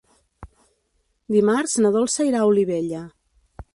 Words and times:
Dimarts 1.35 1.77
na 1.85 1.91
Dolça 1.99 2.27
irà 2.31 2.41
a 2.41 2.49
Olivella. 2.53 3.03